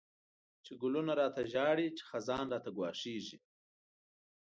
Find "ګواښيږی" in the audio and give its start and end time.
2.77-3.37